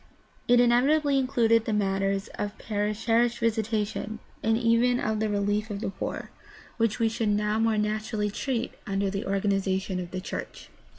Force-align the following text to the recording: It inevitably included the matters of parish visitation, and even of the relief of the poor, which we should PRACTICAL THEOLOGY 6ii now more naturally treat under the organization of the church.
It 0.47 0.59
inevitably 0.59 1.19
included 1.19 1.65
the 1.65 1.73
matters 1.73 2.27
of 2.29 2.57
parish 2.57 3.05
visitation, 3.05 4.17
and 4.41 4.57
even 4.57 4.99
of 4.99 5.19
the 5.19 5.29
relief 5.29 5.69
of 5.69 5.79
the 5.79 5.91
poor, 5.91 6.31
which 6.77 6.97
we 6.97 7.07
should 7.07 7.29
PRACTICAL 7.29 7.45
THEOLOGY 7.45 7.51
6ii 7.61 7.63
now 7.63 7.69
more 7.69 7.77
naturally 7.77 8.31
treat 8.31 8.73
under 8.87 9.11
the 9.11 9.27
organization 9.27 9.99
of 9.99 10.09
the 10.09 10.19
church. 10.19 10.69